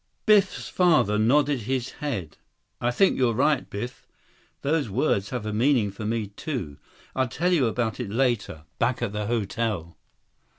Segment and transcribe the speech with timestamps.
[0.25, 2.37] Biff's father nodded his head.
[2.81, 4.07] "I think you're right, Biff.
[4.63, 6.77] Those words have a meaning for me, too.
[7.15, 8.63] I'll tell you about it later.
[8.79, 9.95] Back at the hotel."